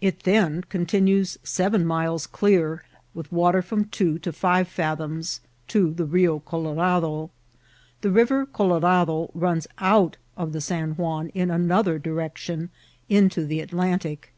It 0.00 0.24
then 0.24 0.62
continues 0.64 1.38
seven 1.44 1.86
miles 1.86 2.26
dear, 2.26 2.82
with 3.14 3.30
water 3.30 3.62
from 3.62 3.84
two 3.84 4.18
to 4.18 4.32
five 4.32 4.66
fathoms, 4.66 5.40
to 5.68 5.92
the 5.94 6.04
Rio 6.04 6.40
Colorado. 6.40 7.30
The 8.00 8.10
River 8.10 8.44
Colorado 8.44 9.30
runs 9.34 9.68
out 9.78 10.16
of 10.36 10.52
the 10.52 10.60
San 10.60 10.94
Juan 10.96 11.28
in 11.28 11.48
another 11.48 11.96
direction 12.00 12.70
into 13.08 13.46
the 13.46 13.60
Atlantic. 13.60 14.32